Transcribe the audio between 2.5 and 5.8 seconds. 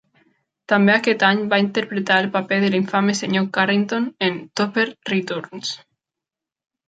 del infame Senyor Carrington en "Topper Returns".